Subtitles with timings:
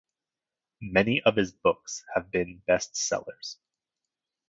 [0.81, 3.57] Many of his books have been bestsellers.